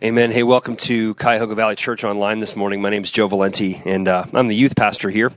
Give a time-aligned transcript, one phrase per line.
[0.00, 0.30] Amen.
[0.30, 2.80] Hey, welcome to Cuyahoga Valley Church Online this morning.
[2.80, 5.32] My name is Joe Valenti, and uh, I'm the youth pastor here.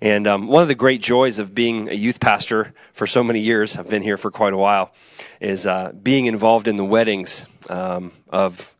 [0.00, 3.40] And um, one of the great joys of being a youth pastor for so many
[3.40, 4.92] years, I've been here for quite a while,
[5.40, 8.72] is uh, being involved in the weddings um, of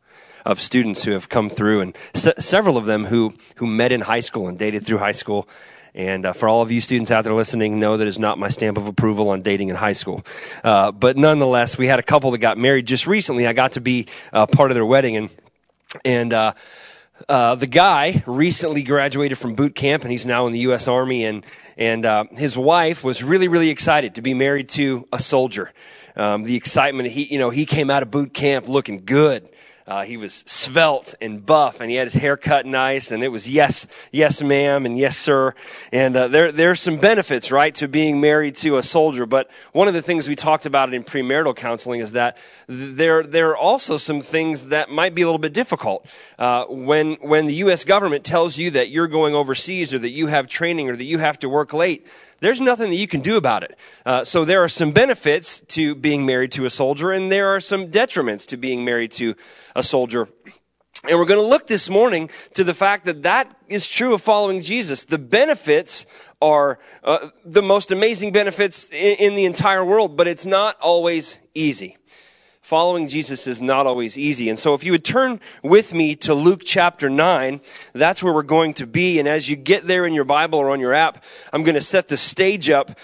[0.45, 4.03] of students who have come through, and se- several of them who who met in
[4.03, 5.49] high school and dated through high school.
[5.97, 8.51] And uh, for all of you students out there listening, know that is not my
[8.51, 10.23] stamp of approval on dating in high school.
[10.63, 13.47] Uh, but nonetheless, we had a couple that got married just recently.
[13.47, 15.31] I got to be uh, part of their wedding, and
[16.05, 16.53] and uh,
[17.31, 20.87] uh, the guy recently graduated from boot camp, and he's now in the U.S.
[20.87, 21.25] Army.
[21.25, 21.47] And
[21.79, 25.73] and uh, his wife was really really excited to be married to a soldier.
[26.15, 29.49] Um, the excitement he you know he came out of boot camp looking good.
[29.87, 33.29] Uh, he was svelte and buff, and he had his hair cut nice, and it
[33.29, 35.55] was yes, yes, ma'am, and yes, sir.
[35.93, 39.27] And uh, there, there are some benefits, right, to being married to a soldier.
[39.27, 42.37] But one of the things we talked about in premarital counseling is that
[42.67, 46.05] there, there are also some things that might be a little bit difficult.
[46.37, 47.85] Uh, when, when the U.S.
[47.85, 51.19] government tells you that you're going overseas, or that you have training, or that you
[51.19, 52.09] have to work late,
[52.41, 53.79] there's nothing that you can do about it.
[54.05, 57.61] Uh, so there are some benefits to being married to a soldier, and there are
[57.61, 59.35] some detriments to being married to
[59.77, 60.29] a soldier.
[61.09, 64.23] And we're going to look this morning to the fact that that is true of
[64.23, 65.05] following Jesus.
[65.05, 66.07] The benefits
[66.43, 71.39] are uh, the most amazing benefits in, in the entire world, but it's not always
[71.55, 71.97] easy
[72.63, 74.49] following Jesus is not always easy.
[74.49, 77.61] And so if you would turn with me to Luke chapter 9,
[77.93, 79.21] that's where we're going to be.
[79.21, 81.81] And as you get there in your Bible or on your app, I'm going to
[81.81, 82.99] set the stage up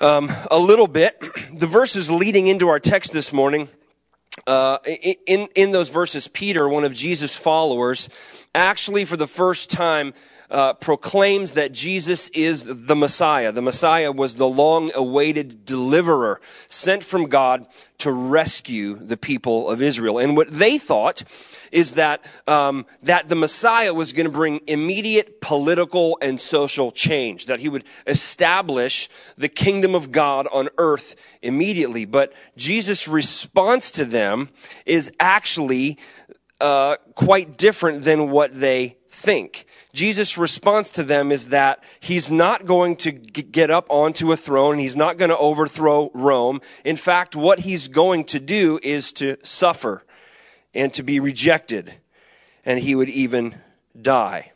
[0.00, 1.22] um, a little bit.
[1.56, 3.68] The verses leading into our text this morning,
[4.46, 4.78] uh,
[5.26, 8.08] in, in those verses, Peter, one of Jesus' followers,
[8.54, 10.14] actually for the first time
[10.50, 13.52] uh, proclaims that Jesus is the Messiah.
[13.52, 17.66] The Messiah was the long awaited deliverer sent from God
[17.98, 20.18] to rescue the people of Israel.
[20.18, 21.22] And what they thought
[21.72, 27.46] is that, um, that the Messiah was going to bring immediate political and social change,
[27.46, 32.04] that he would establish the kingdom of God on earth immediately.
[32.04, 34.50] But Jesus' response to them
[34.84, 35.98] is actually
[36.60, 39.66] uh, quite different than what they think.
[39.92, 44.72] Jesus' response to them is that he's not going to get up onto a throne.
[44.72, 46.60] and He's not going to overthrow Rome.
[46.84, 50.04] In fact, what he's going to do is to suffer
[50.74, 51.94] and to be rejected.
[52.64, 53.54] And he would even
[54.00, 54.52] die.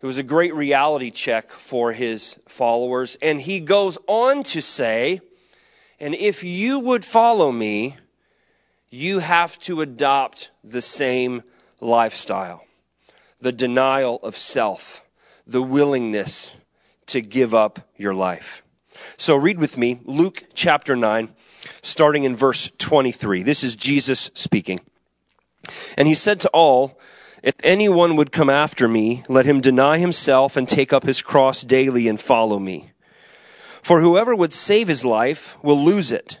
[0.00, 3.18] It was a great reality check for his followers.
[3.20, 5.20] And he goes on to say,
[5.98, 7.96] and if you would follow me,
[8.90, 11.42] you have to adopt the same
[11.80, 12.64] lifestyle
[13.42, 15.02] the denial of self,
[15.46, 16.58] the willingness
[17.06, 18.62] to give up your life.
[19.16, 21.30] So read with me Luke chapter 9,
[21.80, 23.42] starting in verse 23.
[23.42, 24.80] This is Jesus speaking.
[25.96, 27.00] And he said to all,
[27.42, 31.62] If anyone would come after me, let him deny himself and take up his cross
[31.62, 32.92] daily and follow me.
[33.80, 36.40] For whoever would save his life will lose it,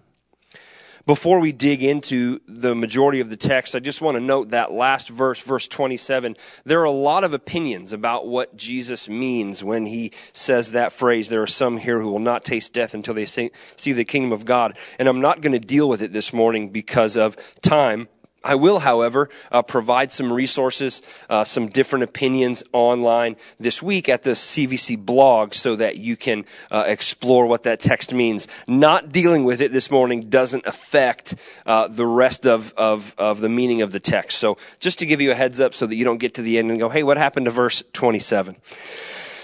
[1.05, 4.71] Before we dig into the majority of the text, I just want to note that
[4.71, 6.35] last verse, verse 27.
[6.63, 11.29] There are a lot of opinions about what Jesus means when he says that phrase.
[11.29, 14.45] There are some here who will not taste death until they see the kingdom of
[14.45, 14.77] God.
[14.99, 18.07] And I'm not going to deal with it this morning because of time.
[18.43, 24.23] I will, however, uh, provide some resources, uh, some different opinions online this week at
[24.23, 28.47] the CVC blog so that you can uh, explore what that text means.
[28.67, 31.35] Not dealing with it this morning doesn't affect
[31.67, 34.39] uh, the rest of, of, of the meaning of the text.
[34.39, 36.57] So just to give you a heads up so that you don't get to the
[36.57, 38.55] end and go, hey, what happened to verse 27?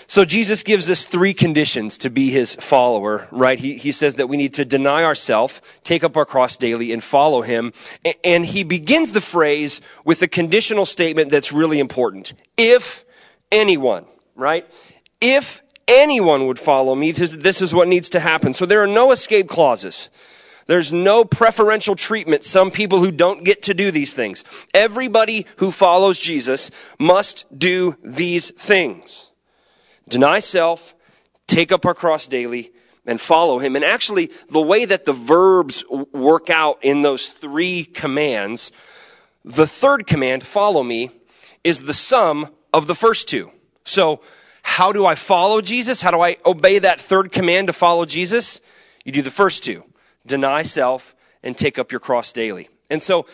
[0.10, 3.60] So Jesus gives us three conditions to be his follower, right?
[3.60, 7.04] He, he says that we need to deny ourselves, take up our cross daily, and
[7.04, 7.74] follow him.
[8.24, 12.34] And he begins the phrase with a conditional statement that's really important.
[12.56, 13.04] If
[13.52, 14.66] anyone, right?
[15.20, 18.54] If anyone would follow me, this, this is what needs to happen.
[18.54, 20.10] So there are no escape clauses.
[20.68, 22.46] There's no preferential treatment.
[22.46, 24.46] Some people who don't get to do these things.
[24.74, 29.27] Everybody who follows Jesus must do these things
[30.08, 30.96] deny self,
[31.48, 32.72] take up our cross daily,
[33.06, 33.76] and follow him.
[33.76, 35.84] And actually, the way that the verbs
[36.14, 38.72] work out in those three commands,
[39.46, 41.10] the third command, follow me,
[41.64, 43.52] is the sum of the first two.
[43.86, 44.22] So,
[44.62, 46.02] how do I follow Jesus?
[46.02, 48.60] How do I obey that third command to follow Jesus?
[49.06, 49.86] You do the first two
[50.26, 52.68] deny self and take up your cross daily.
[52.90, 53.26] And so,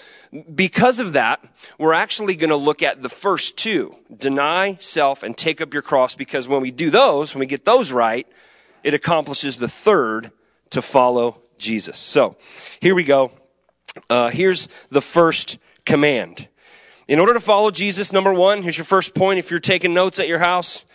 [0.54, 1.44] because of that,
[1.78, 5.84] we're actually going to look at the first two deny self and take up your
[5.84, 8.28] cross because when we do those, when we get those right,
[8.84, 10.32] it accomplishes the third
[10.72, 12.00] to follow Jesus.
[12.00, 12.36] So,
[12.82, 13.32] here we go.
[14.10, 16.48] Uh, here's the first command.
[17.08, 20.20] In order to follow Jesus, number one, here's your first point if you're taking notes
[20.20, 20.86] at your house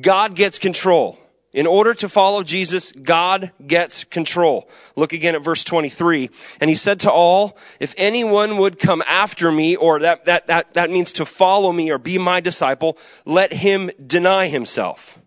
[0.00, 1.18] God gets control.
[1.52, 4.68] In order to follow Jesus, God gets control.
[4.94, 6.28] Look again at verse 23.
[6.60, 10.74] And he said to all, if anyone would come after me, or that, that, that,
[10.74, 15.18] that means to follow me or be my disciple, let him deny himself.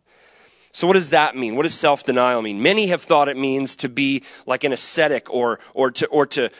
[0.71, 1.55] So what does that mean?
[1.55, 2.61] What does self-denial mean?
[2.61, 6.51] Many have thought it means to be like an ascetic or, or to, or to,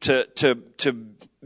[0.00, 0.92] to, to, to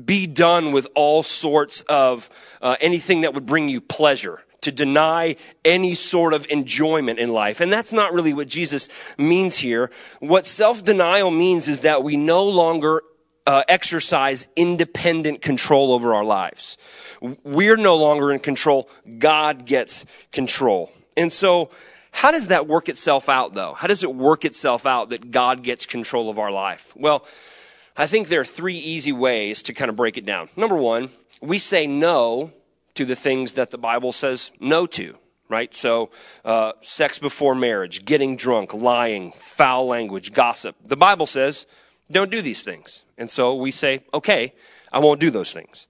[0.05, 2.29] be done with all sorts of
[2.61, 7.61] uh, anything that would bring you pleasure to deny any sort of enjoyment in life.
[7.61, 9.90] And that's not really what Jesus means here.
[10.20, 13.02] What self-denial means is that we no longer
[13.46, 16.78] uh, exercise independent control over our lives.
[17.20, 18.88] We're no longer in control.
[19.19, 20.90] God gets control.
[21.17, 21.70] And so,
[22.10, 23.75] how does that work itself out though?
[23.75, 26.93] How does it work itself out that God gets control of our life?
[26.96, 27.26] Well,
[27.96, 30.49] I think there are three easy ways to kind of break it down.
[30.56, 31.10] Number one,
[31.40, 32.52] we say no
[32.94, 35.17] to the things that the Bible says no to,
[35.49, 35.75] right?
[35.75, 36.11] So,
[36.44, 40.76] uh, sex before marriage, getting drunk, lying, foul language, gossip.
[40.85, 41.67] The Bible says
[42.11, 43.05] don't do these things.
[43.17, 44.52] And so we say, okay,
[44.93, 45.88] I won't do those things.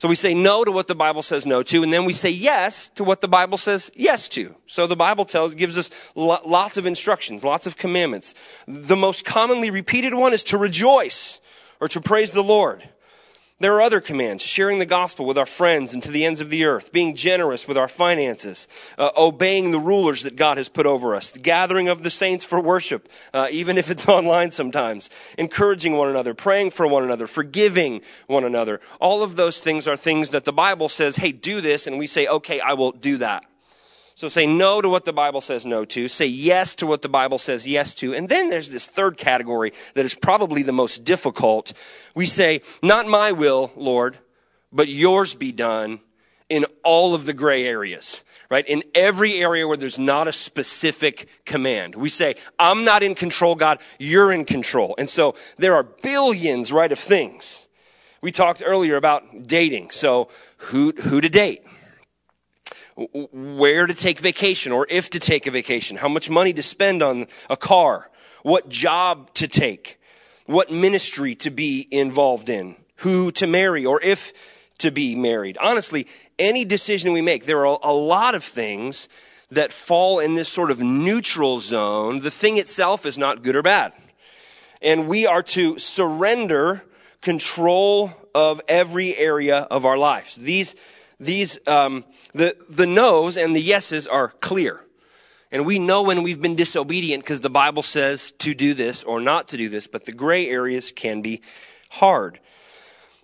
[0.00, 2.30] So we say no to what the Bible says no to, and then we say
[2.30, 4.54] yes to what the Bible says yes to.
[4.66, 8.34] So the Bible tells, gives us lots of instructions, lots of commandments.
[8.66, 11.38] The most commonly repeated one is to rejoice
[11.80, 12.88] or to praise the Lord.
[13.60, 16.48] There are other commands sharing the gospel with our friends and to the ends of
[16.48, 18.66] the earth, being generous with our finances,
[18.96, 22.42] uh, obeying the rulers that God has put over us, the gathering of the saints
[22.42, 27.26] for worship, uh, even if it's online sometimes, encouraging one another, praying for one another,
[27.26, 28.80] forgiving one another.
[28.98, 32.06] All of those things are things that the Bible says, hey, do this, and we
[32.06, 33.44] say, okay, I will do that.
[34.20, 37.08] So say no to what the Bible says no to, say yes to what the
[37.08, 41.04] Bible says yes to, and then there's this third category that is probably the most
[41.04, 41.72] difficult.
[42.14, 44.18] We say, not my will, Lord,
[44.70, 46.00] but yours be done
[46.50, 48.66] in all of the gray areas, right?
[48.68, 51.94] In every area where there's not a specific command.
[51.94, 54.94] We say, I'm not in control, God, you're in control.
[54.98, 57.68] And so there are billions, right, of things.
[58.20, 59.92] We talked earlier about dating.
[59.92, 60.28] So
[60.58, 61.62] who, who to date?
[63.32, 67.02] Where to take vacation or if to take a vacation, how much money to spend
[67.02, 68.10] on a car,
[68.42, 69.98] what job to take,
[70.46, 74.32] what ministry to be involved in, who to marry or if
[74.78, 75.56] to be married.
[75.60, 76.06] Honestly,
[76.38, 79.08] any decision we make, there are a lot of things
[79.50, 82.20] that fall in this sort of neutral zone.
[82.20, 83.92] The thing itself is not good or bad.
[84.80, 86.84] And we are to surrender
[87.20, 90.36] control of every area of our lives.
[90.36, 90.74] These
[91.20, 94.80] these, um, the, the no's and the yeses are clear.
[95.52, 99.20] And we know when we've been disobedient because the Bible says to do this or
[99.20, 101.42] not to do this, but the gray areas can be
[101.90, 102.40] hard.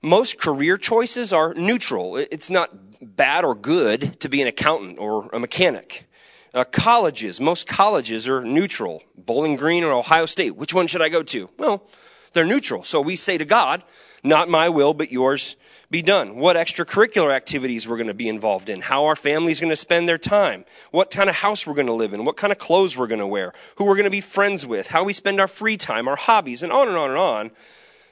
[0.02, 2.16] Most career choices are neutral.
[2.16, 2.70] It's not
[3.00, 6.06] bad or good to be an accountant or a mechanic.
[6.52, 9.02] Uh, colleges, most colleges are neutral.
[9.16, 11.48] Bowling Green or Ohio State, which one should I go to?
[11.58, 11.88] Well,
[12.32, 12.82] they're neutral.
[12.82, 13.82] So we say to God,
[14.22, 15.56] not my will, but yours
[15.90, 19.70] be done, what extracurricular activities we're going to be involved in, how our family's going
[19.70, 22.52] to spend their time, what kind of house we're going to live in, what kind
[22.52, 25.12] of clothes we're going to wear, who we're going to be friends with, how we
[25.12, 27.50] spend our free time, our hobbies, and on and on and on.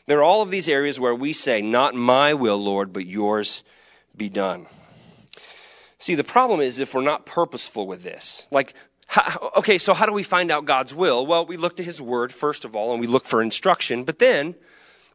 [0.06, 3.64] There are all of these areas where we say, Not my will, Lord, but yours
[4.16, 4.66] be done.
[5.98, 8.46] See, the problem is if we're not purposeful with this.
[8.50, 8.74] Like,
[9.06, 11.26] how, okay, so how do we find out God's will?
[11.26, 14.18] Well, we look to His Word, first of all, and we look for instruction, but
[14.18, 14.54] then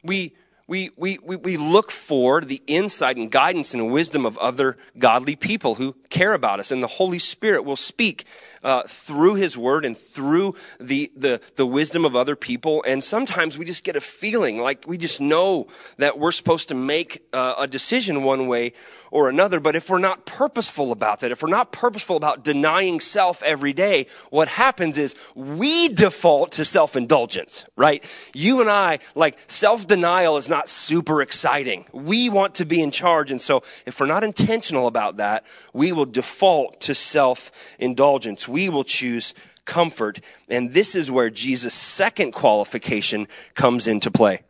[0.02, 0.34] we
[0.70, 5.34] we, we, we, we look for the insight and guidance and wisdom of other godly
[5.34, 6.70] people who care about us.
[6.70, 8.24] And the Holy Spirit will speak
[8.62, 12.84] uh, through His Word and through the, the, the wisdom of other people.
[12.86, 16.76] And sometimes we just get a feeling like we just know that we're supposed to
[16.76, 18.72] make uh, a decision one way
[19.10, 19.60] or another.
[19.60, 23.72] But if we're not purposeful about that, if we're not purposeful about denying self every
[23.72, 28.04] day, what happens is we default to self indulgence, right?
[28.34, 31.86] You and I, like, self denial is not not super exciting.
[31.90, 33.30] We want to be in charge.
[33.30, 38.46] And so if we're not intentional about that, we will default to self indulgence.
[38.46, 39.32] We will choose
[39.64, 40.20] comfort.
[40.50, 44.42] And this is where Jesus' second qualification comes into play.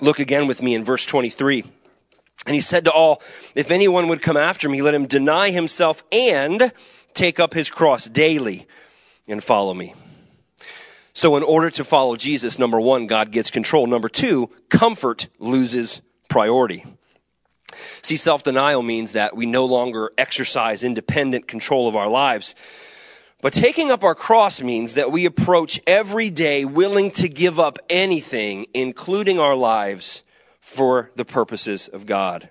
[0.00, 1.62] Look again with me in verse 23.
[2.46, 3.20] And he said to all,
[3.54, 6.72] If anyone would come after me, let him deny himself and
[7.12, 8.66] take up his cross daily
[9.28, 9.94] and follow me.
[11.14, 13.86] So, in order to follow Jesus, number one, God gets control.
[13.86, 16.84] Number two, comfort loses priority.
[18.02, 22.54] See, self denial means that we no longer exercise independent control of our lives.
[23.42, 27.78] But taking up our cross means that we approach every day willing to give up
[27.90, 30.22] anything, including our lives,
[30.60, 32.48] for the purposes of God.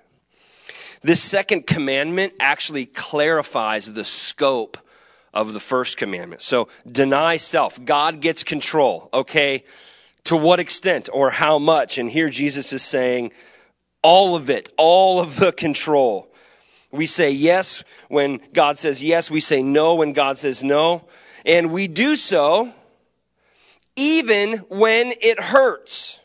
[1.01, 4.77] This second commandment actually clarifies the scope
[5.33, 6.41] of the first commandment.
[6.41, 7.83] So deny self.
[7.83, 9.09] God gets control.
[9.13, 9.63] Okay.
[10.25, 11.97] To what extent or how much?
[11.97, 13.31] And here Jesus is saying
[14.03, 16.27] all of it, all of the control.
[16.91, 19.31] We say yes when God says yes.
[19.31, 21.07] We say no when God says no.
[21.45, 22.71] And we do so
[23.95, 26.19] even when it hurts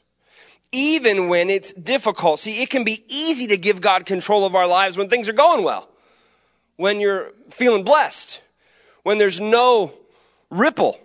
[0.72, 2.40] even when it's difficult.
[2.40, 5.32] See, it can be easy to give God control of our lives when things are
[5.32, 5.88] going well,
[6.76, 8.42] when you're feeling blessed,
[9.06, 9.94] when there's no
[10.50, 10.98] ripple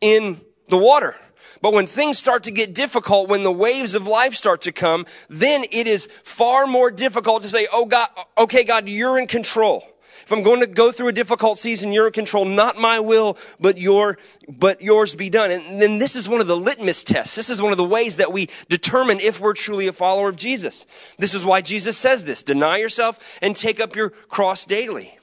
[0.00, 0.40] in
[0.70, 1.14] the water.
[1.60, 5.04] But when things start to get difficult, when the waves of life start to come,
[5.28, 9.84] then it is far more difficult to say, Oh God, okay, God, you're in control.
[10.22, 12.46] If I'm going to go through a difficult season, you're in control.
[12.46, 14.16] Not my will, but your,
[14.48, 15.50] but yours be done.
[15.50, 17.36] And then this is one of the litmus tests.
[17.36, 20.36] This is one of the ways that we determine if we're truly a follower of
[20.36, 20.86] Jesus.
[21.18, 22.42] This is why Jesus says this.
[22.42, 25.15] Deny yourself and take up your cross daily.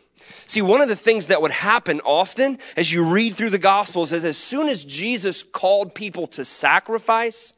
[0.46, 4.12] See, one of the things that would happen often as you read through the Gospels
[4.12, 7.54] is as soon as Jesus called people to sacrifice,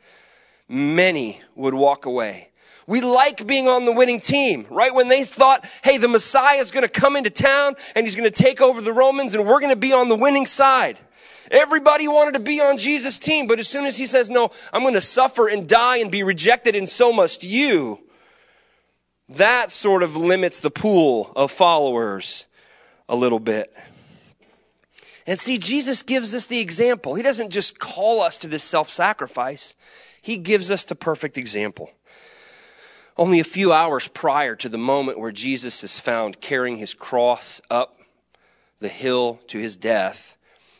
[0.69, 2.49] many would walk away.
[2.87, 4.93] We like being on the winning team, right?
[4.93, 8.31] When they thought, hey, the Messiah is going to come into town and he's going
[8.31, 10.99] to take over the Romans and we're going to be on the winning side.
[11.49, 14.81] Everybody wanted to be on Jesus' team, but as soon as he says, no, I'm
[14.81, 17.99] going to suffer and die and be rejected and so must you,
[19.29, 22.45] that sort of limits the pool of followers
[23.07, 23.71] a little bit.
[25.27, 27.15] And see, Jesus gives us the example.
[27.15, 29.75] He doesn't just call us to this self sacrifice,
[30.21, 31.91] He gives us the perfect example.
[33.17, 37.61] Only a few hours prior to the moment where Jesus is found carrying his cross
[37.71, 37.97] up
[38.79, 40.34] the hill to his death,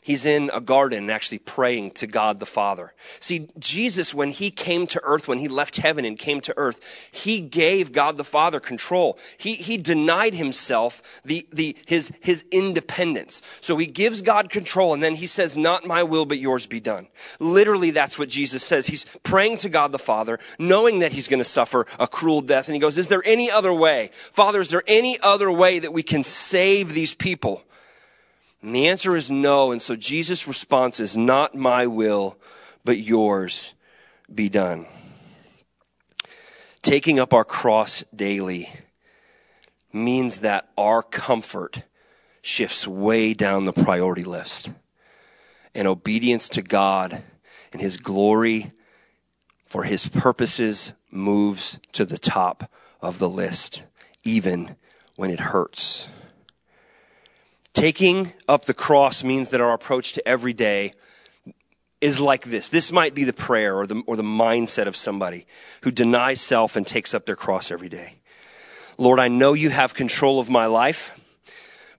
[0.06, 2.94] He's in a garden actually praying to God the Father.
[3.20, 7.10] See, Jesus, when he came to earth, when he left heaven and came to earth,
[7.12, 9.18] he gave God the Father control.
[9.40, 13.42] He, he denied himself the, the, his, his independence.
[13.62, 16.80] So he gives God control and then he says, not my will, but yours be
[16.80, 17.08] done.
[17.40, 18.86] Literally, that's what Jesus says.
[18.86, 22.68] He's praying to God the Father, knowing that he's going to suffer a cruel death.
[22.68, 24.12] And he goes, is there any other way?
[24.14, 27.64] Father, is there any other way that we can save these people?
[28.66, 29.72] And the answer is no.
[29.72, 32.36] And so Jesus' response is, Not my will,
[32.84, 33.76] but yours
[34.34, 34.88] be done.
[36.82, 38.74] Taking up our cross daily
[39.94, 41.84] means that our comfort
[42.42, 44.72] shifts way down the priority list.
[45.76, 47.22] And obedience to God
[47.72, 48.72] and His glory
[49.64, 53.86] for His purposes moves to the top of the list,
[54.24, 54.76] even
[55.18, 56.10] when it hurts.
[57.76, 60.94] Taking up the cross means that our approach to every day
[62.00, 62.70] is like this.
[62.70, 65.46] This might be the prayer or the, or the mindset of somebody
[65.82, 68.14] who denies self and takes up their cross every day.
[68.98, 71.20] Lord, I know you have control of my life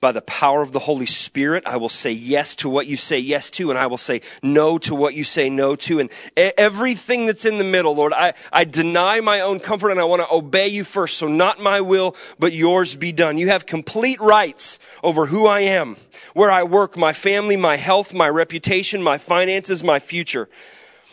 [0.07, 3.19] by the power of the Holy Spirit, I will say yes to what you say
[3.19, 5.99] yes to, and I will say no to what you say no to.
[5.99, 10.05] And everything that's in the middle, Lord, I, I deny my own comfort and I
[10.05, 11.17] want to obey you first.
[11.19, 13.37] So not my will, but yours be done.
[13.37, 15.97] You have complete rights over who I am,
[16.35, 20.49] where I work, my family, my health, my reputation, my finances, my future.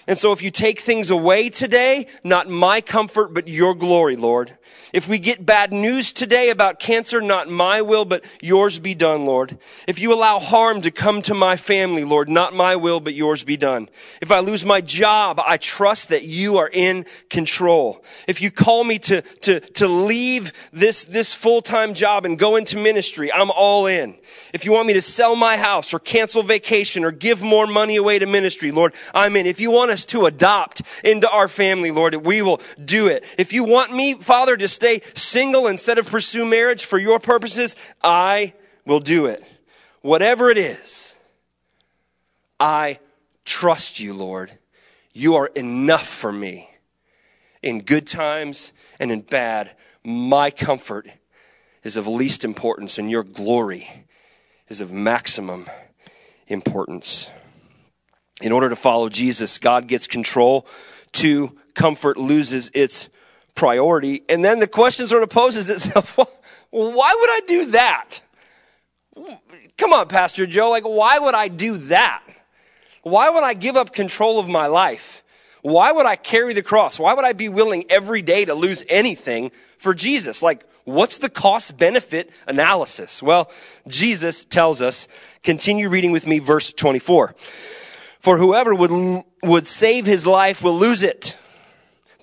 [0.05, 4.55] And so if you take things away today, not my comfort, but your glory, Lord.
[4.93, 9.25] If we get bad news today about cancer, not my will, but yours be done,
[9.25, 9.57] Lord.
[9.87, 13.43] If you allow harm to come to my family, Lord, not my will, but yours
[13.43, 13.89] be done.
[14.21, 18.03] If I lose my job, I trust that you are in control.
[18.27, 22.77] If you call me to, to, to leave this, this full-time job and go into
[22.77, 24.15] ministry, I'm all in.
[24.53, 27.95] If you want me to sell my house or cancel vacation or give more money
[27.95, 29.47] away to ministry, Lord, I'm in.
[29.47, 33.25] If you want us to adopt into our family, Lord, we will do it.
[33.37, 37.75] If you want me, Father, to stay single instead of pursue marriage for your purposes,
[38.03, 38.53] I
[38.85, 39.43] will do it.
[40.01, 41.15] Whatever it is,
[42.59, 42.99] I
[43.45, 44.51] trust you, Lord.
[45.13, 46.69] You are enough for me.
[47.61, 51.07] In good times and in bad, my comfort
[51.83, 53.87] is of least importance, and your glory
[54.69, 55.69] is of maximum
[56.47, 57.29] importance.
[58.41, 60.65] In order to follow Jesus, God gets control.
[61.11, 63.09] Two, comfort loses its
[63.55, 64.23] priority.
[64.29, 66.17] And then the question sort of poses itself
[66.71, 68.19] well, why would I do that?
[69.77, 72.23] Come on, Pastor Joe, like, why would I do that?
[73.03, 75.23] Why would I give up control of my life?
[75.61, 76.99] Why would I carry the cross?
[76.99, 80.41] Why would I be willing every day to lose anything for Jesus?
[80.41, 83.21] Like, what's the cost benefit analysis?
[83.21, 83.51] Well,
[83.87, 85.07] Jesus tells us,
[85.41, 87.35] continue reading with me verse 24.
[88.19, 91.37] For whoever would, would save his life will lose it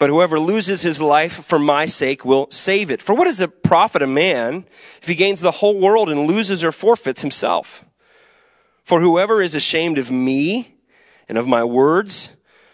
[0.00, 3.02] but whoever loses his life for my sake will save it.
[3.02, 4.64] For what does it profit a man
[5.02, 7.84] if he gains the whole world and loses or forfeits himself?
[8.82, 10.74] For whoever is ashamed of me
[11.28, 12.32] and of my words,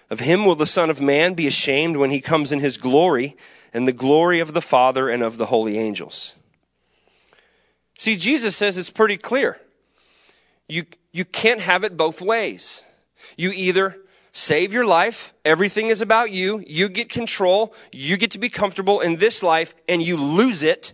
[0.08, 3.36] of him will the Son of Man be ashamed when he comes in his glory
[3.74, 6.36] and the glory of the Father and of the holy angels.
[7.98, 9.60] See, Jesus says it's pretty clear.
[10.68, 12.84] You, you can't have it both ways.
[13.36, 13.98] You either
[14.36, 15.32] save your life.
[15.46, 16.62] Everything is about you.
[16.66, 17.74] You get control.
[17.90, 20.92] You get to be comfortable in this life and you lose it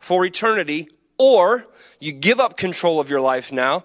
[0.00, 0.88] for eternity.
[1.16, 1.66] Or
[2.00, 3.84] you give up control of your life now,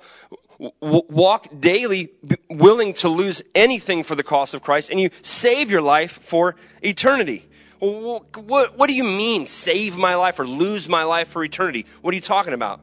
[0.82, 2.10] w- walk daily
[2.50, 6.56] willing to lose anything for the cause of Christ and you save your life for
[6.82, 7.46] eternity.
[7.78, 11.86] What, what do you mean, save my life or lose my life for eternity?
[12.02, 12.82] What are you talking about?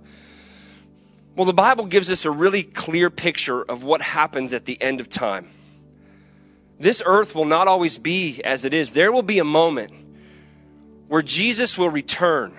[1.34, 5.00] Well, the Bible gives us a really clear picture of what happens at the end
[5.00, 5.48] of time.
[6.78, 8.92] This earth will not always be as it is.
[8.92, 9.92] There will be a moment
[11.08, 12.54] where Jesus will return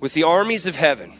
[0.00, 1.12] with the armies of heaven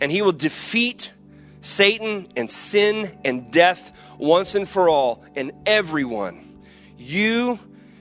[0.00, 1.12] and he will defeat
[1.60, 6.62] Satan and sin and death once and for all and everyone.
[6.96, 7.58] You,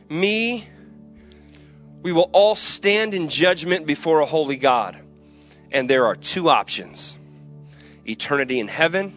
[0.10, 0.68] me,
[2.02, 4.98] we will all stand in judgment before a holy God.
[5.72, 7.18] And there are two options
[8.06, 9.14] eternity in heaven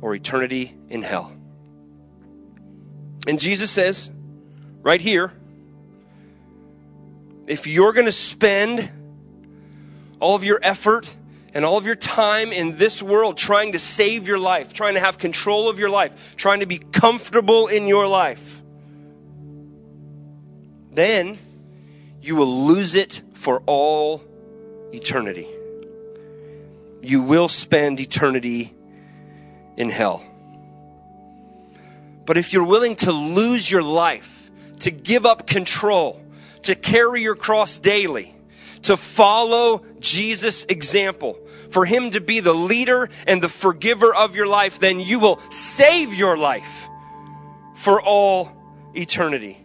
[0.00, 1.35] or eternity in hell.
[3.26, 4.10] And Jesus says,
[4.82, 5.32] right here,
[7.46, 8.90] if you're going to spend
[10.20, 11.14] all of your effort
[11.54, 15.00] and all of your time in this world trying to save your life, trying to
[15.00, 18.62] have control of your life, trying to be comfortable in your life,
[20.92, 21.38] then
[22.22, 24.24] you will lose it for all
[24.92, 25.46] eternity.
[27.02, 28.74] You will spend eternity
[29.76, 30.24] in hell.
[32.26, 36.22] But if you're willing to lose your life, to give up control,
[36.62, 38.34] to carry your cross daily,
[38.82, 41.38] to follow Jesus' example,
[41.70, 45.40] for Him to be the leader and the forgiver of your life, then you will
[45.50, 46.88] save your life
[47.74, 48.52] for all
[48.94, 49.58] eternity.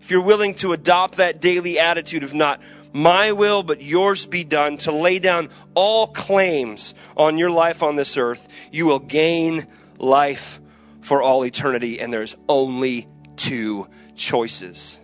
[0.00, 2.60] If you're willing to adopt that daily attitude of not
[2.92, 7.96] my will, but yours be done, to lay down all claims on your life on
[7.96, 9.66] this earth, you will gain
[9.98, 10.60] life
[11.06, 14.98] for all eternity, and there's only two choices.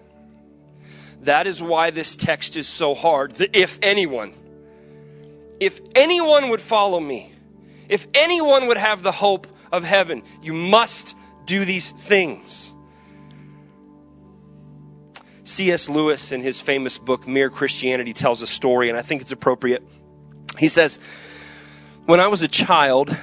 [1.22, 3.36] That is why this text is so hard.
[3.36, 4.34] That if anyone,
[5.60, 7.32] if anyone would follow me,
[7.88, 12.72] if anyone would have the hope of heaven, you must do these things.
[15.44, 15.88] C.S.
[15.88, 19.84] Lewis, in his famous book, Mere Christianity, tells a story, and I think it's appropriate.
[20.58, 20.98] He says,
[22.06, 23.16] When I was a child,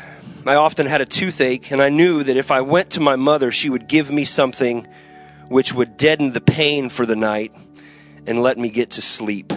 [0.50, 3.52] I often had a toothache, and I knew that if I went to my mother,
[3.52, 4.88] she would give me something
[5.48, 7.54] which would deaden the pain for the night
[8.26, 9.54] and let me get to sleep.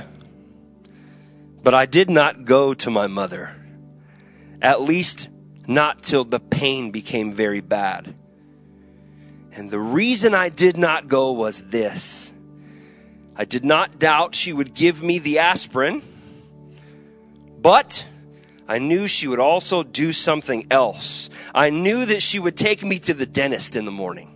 [1.63, 3.57] But I did not go to my mother,
[4.61, 5.31] at least
[5.67, 8.15] not till the pain became very bad.
[9.53, 12.35] And the reason I did not go was this
[13.35, 16.03] I did not doubt she would give me the aspirin,
[17.63, 18.05] but
[18.73, 21.29] I knew she would also do something else.
[21.55, 24.35] I knew that she would take me to the dentist in the morning.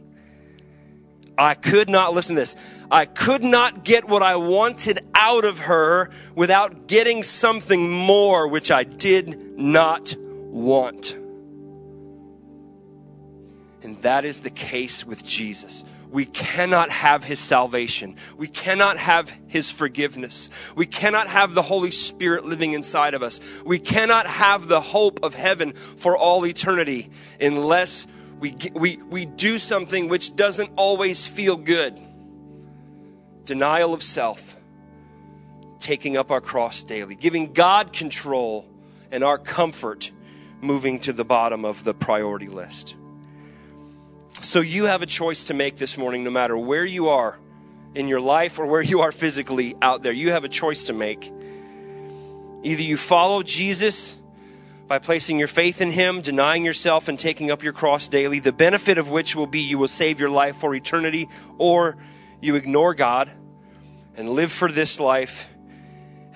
[1.38, 2.54] I could not, listen to this,
[2.90, 8.70] I could not get what I wanted out of her without getting something more which
[8.70, 11.12] I did not want.
[13.82, 15.82] And that is the case with Jesus
[16.16, 18.16] we cannot have his salvation.
[18.38, 20.48] We cannot have his forgiveness.
[20.74, 23.38] We cannot have the Holy Spirit living inside of us.
[23.66, 28.06] We cannot have the hope of heaven for all eternity unless
[28.40, 32.00] we, we, we do something which doesn't always feel good.
[33.44, 34.56] Denial of self,
[35.80, 38.66] taking up our cross daily, giving God control
[39.10, 40.10] and our comfort
[40.62, 42.96] moving to the bottom of the priority list.
[44.46, 47.36] So you have a choice to make this morning, no matter where you are
[47.96, 50.12] in your life or where you are physically out there.
[50.12, 51.32] You have a choice to make.
[52.62, 54.16] Either you follow Jesus
[54.86, 58.52] by placing your faith in Him, denying yourself, and taking up your cross daily, the
[58.52, 61.26] benefit of which will be you will save your life for eternity,
[61.58, 61.96] or
[62.40, 63.28] you ignore God,
[64.16, 65.48] and live for this life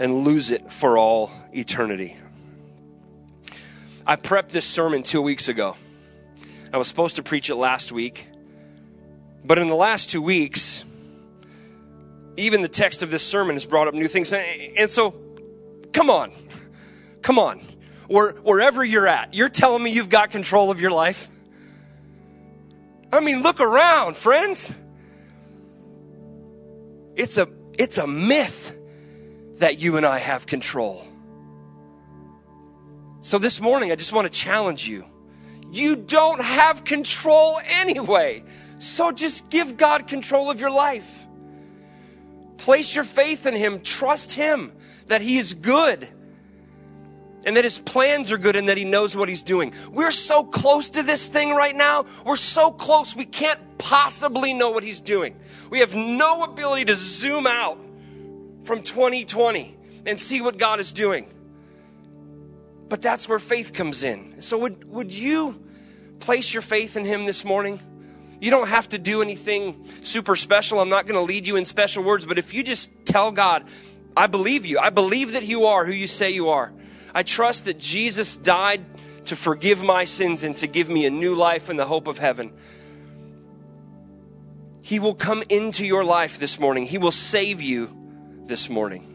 [0.01, 2.17] and lose it for all eternity.
[4.05, 5.77] I prepped this sermon two weeks ago.
[6.73, 8.29] I was supposed to preach it last week,
[9.45, 10.85] but in the last two weeks,
[12.37, 14.33] even the text of this sermon has brought up new things.
[14.33, 15.15] And so,
[15.93, 16.33] come on,
[17.23, 17.61] come on.
[18.07, 21.29] Where, wherever you're at, you're telling me you've got control of your life?
[23.13, 24.73] I mean, look around, friends.
[27.17, 28.77] It's a, it's a myth
[29.59, 31.07] that you and I have control.
[33.23, 35.05] So this morning, I just want to challenge you.
[35.73, 38.45] You don't have control anyway.
[38.79, 41.27] So just give God control of your life.
[42.57, 43.81] Place your faith in Him.
[43.81, 44.73] Trust Him
[45.07, 46.09] that He is good
[47.45, 49.73] and that His plans are good and that He knows what He's doing.
[49.91, 52.07] We're so close to this thing right now.
[52.25, 55.39] We're so close, we can't possibly know what He's doing.
[55.71, 57.79] We have no ability to zoom out
[58.65, 61.33] from 2020 and see what God is doing.
[62.91, 64.43] But that's where faith comes in.
[64.43, 65.63] So, would, would you
[66.19, 67.81] place your faith in Him this morning?
[68.41, 70.81] You don't have to do anything super special.
[70.81, 73.65] I'm not going to lead you in special words, but if you just tell God,
[74.17, 74.81] I believe you.
[74.81, 76.73] I believe that you are who you say you are.
[77.15, 78.85] I trust that Jesus died
[79.27, 82.19] to forgive my sins and to give me a new life and the hope of
[82.19, 82.53] heaven.
[84.81, 86.85] He will come into your life this morning.
[86.87, 87.97] He will save you
[88.47, 89.10] this morning.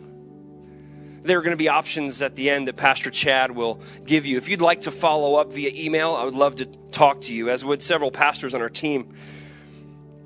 [1.26, 4.38] There are going to be options at the end that Pastor Chad will give you.
[4.38, 7.50] If you'd like to follow up via email, I would love to talk to you,
[7.50, 9.12] as would several pastors on our team.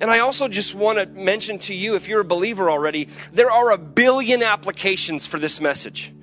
[0.02, 3.50] And I also just want to mention to you, if you're a believer already, there
[3.50, 6.14] are a billion applications for this message.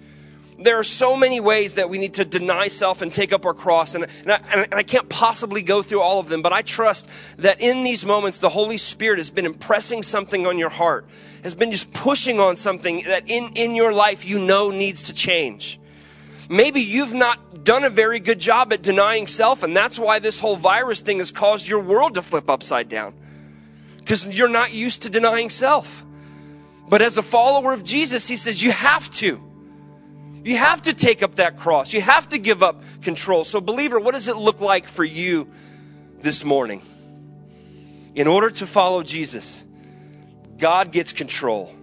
[0.59, 3.53] There are so many ways that we need to deny self and take up our
[3.53, 6.63] cross, and, and, I, and I can't possibly go through all of them, but I
[6.63, 11.07] trust that in these moments, the Holy Spirit has been impressing something on your heart,
[11.43, 15.13] has been just pushing on something that in, in your life you know needs to
[15.13, 15.79] change.
[16.49, 20.41] Maybe you've not done a very good job at denying self, and that's why this
[20.41, 23.13] whole virus thing has caused your world to flip upside down.
[23.99, 26.05] Because you're not used to denying self.
[26.89, 29.43] But as a follower of Jesus, he says you have to.
[30.47, 31.93] You have to take up that cross.
[31.93, 33.45] You have to give up control.
[33.45, 35.49] So, believer, what does it look like for you
[36.21, 36.83] this morning?
[38.15, 39.65] In order to follow Jesus,
[40.57, 41.75] God gets control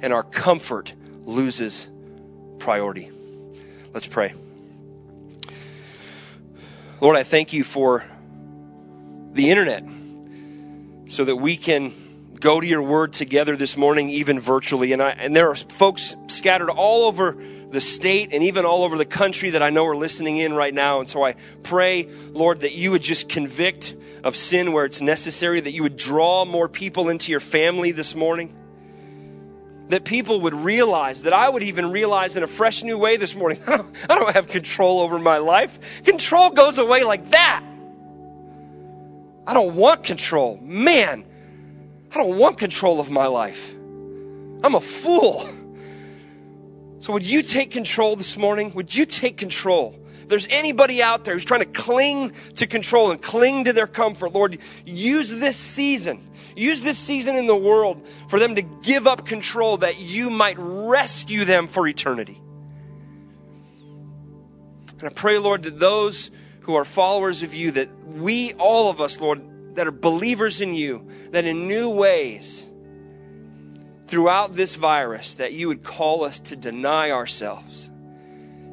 [0.00, 1.86] and our comfort loses
[2.60, 3.10] priority.
[3.92, 4.32] Let's pray.
[7.02, 8.06] Lord, I thank you for
[9.34, 9.84] the internet
[11.08, 11.92] so that we can
[12.40, 14.94] go to your word together this morning, even virtually.
[14.94, 17.36] And, I, and there are folks scattered all over
[17.70, 20.72] the state and even all over the country that I know are listening in right
[20.72, 21.00] now.
[21.00, 25.60] And so I pray, Lord, that you would just convict of sin where it's necessary,
[25.60, 28.54] that you would draw more people into your family this morning
[29.88, 33.34] that people would realize, that I would even realize in a fresh new way this
[33.34, 33.76] morning, I
[34.08, 36.02] don't, have control over my life.
[36.02, 37.62] Control goes away like that.
[39.46, 40.58] I don't want control.
[40.60, 41.24] Man,
[42.12, 43.74] I don't want control of my life.
[43.74, 45.48] I'm a fool.
[47.06, 48.74] So, would you take control this morning?
[48.74, 49.96] Would you take control?
[50.22, 53.86] If there's anybody out there who's trying to cling to control and cling to their
[53.86, 59.06] comfort, Lord, use this season Use this season in the world for them to give
[59.06, 62.40] up control that you might rescue them for eternity.
[64.98, 69.02] And I pray, Lord, that those who are followers of you, that we, all of
[69.02, 72.65] us, Lord, that are believers in you, that in new ways,
[74.06, 77.90] throughout this virus, that you would call us to deny ourselves,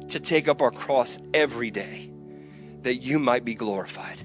[0.08, 2.10] to take up our cross every day,
[2.82, 4.18] that you might be glorified.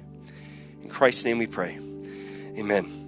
[0.83, 1.79] In Christ's name we pray.
[2.57, 2.98] Amen.